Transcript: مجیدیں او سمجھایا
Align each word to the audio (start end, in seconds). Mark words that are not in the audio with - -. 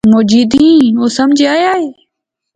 مجیدیں 0.13 0.81
او 0.99 1.05
سمجھایا 1.17 1.73